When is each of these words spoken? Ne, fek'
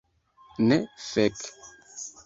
Ne, 0.69 0.79
fek' 1.11 1.39